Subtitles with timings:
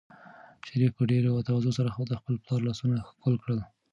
[0.67, 3.59] شریف په ډېرې تواضع سره د خپل پلار لاسونه ښکل کړل.